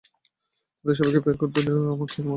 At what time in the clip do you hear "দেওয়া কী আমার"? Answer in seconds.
1.57-2.07